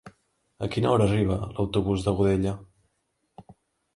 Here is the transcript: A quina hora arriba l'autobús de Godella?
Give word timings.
A 0.67 0.67
quina 0.75 0.93
hora 0.93 1.05
arriba 1.09 1.35
l'autobús 1.51 2.07
de 2.07 2.13
Godella? 2.21 2.53